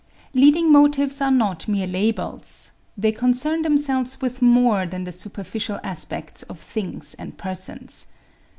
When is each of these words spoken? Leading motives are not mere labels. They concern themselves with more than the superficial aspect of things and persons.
Leading 0.33 0.71
motives 0.71 1.21
are 1.21 1.29
not 1.29 1.67
mere 1.67 1.85
labels. 1.85 2.71
They 2.97 3.11
concern 3.11 3.61
themselves 3.61 4.19
with 4.19 4.41
more 4.41 4.87
than 4.87 5.03
the 5.03 5.11
superficial 5.11 5.79
aspect 5.83 6.43
of 6.49 6.59
things 6.59 7.13
and 7.19 7.37
persons. 7.37 8.07